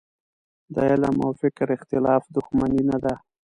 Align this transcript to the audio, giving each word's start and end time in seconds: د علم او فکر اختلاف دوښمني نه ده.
د 0.73 0.75
علم 0.91 1.15
او 1.25 1.31
فکر 1.41 1.67
اختلاف 1.77 2.23
دوښمني 2.35 2.81
نه 2.89 2.97
ده. 3.03 3.13